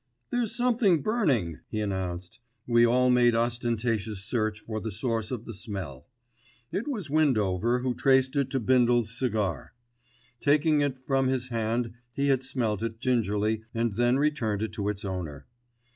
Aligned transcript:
"There's 0.31 0.55
something 0.55 1.03
burning," 1.03 1.59
he 1.69 1.79
announced. 1.79 2.39
We 2.65 2.87
all 2.87 3.11
made 3.11 3.35
ostentatious 3.35 4.23
search 4.23 4.61
for 4.61 4.79
the 4.81 4.89
source 4.89 5.29
of 5.29 5.45
the 5.45 5.53
smell. 5.53 6.07
It 6.71 6.87
was 6.87 7.11
Windover 7.11 7.81
who 7.81 7.93
traced 7.93 8.35
it 8.35 8.49
to 8.49 8.59
Bindle's 8.59 9.15
cigar. 9.15 9.75
Taking 10.39 10.81
it 10.81 10.97
from 10.97 11.27
his 11.27 11.49
hand 11.49 11.93
he 12.13 12.29
had 12.29 12.41
smelt 12.41 12.81
it 12.81 12.99
gingerly 12.99 13.61
and 13.75 13.93
then 13.93 14.17
returned 14.17 14.63
it 14.63 14.73
to 14.73 14.89
its 14.89 15.05
owner. 15.05 15.45